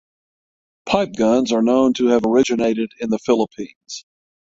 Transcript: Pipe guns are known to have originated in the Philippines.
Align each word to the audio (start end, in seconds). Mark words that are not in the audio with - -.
Pipe 0.87 1.11
guns 1.15 1.51
are 1.51 1.61
known 1.61 1.93
to 1.93 2.07
have 2.07 2.25
originated 2.25 2.91
in 2.99 3.11
the 3.11 3.19
Philippines. 3.19 4.03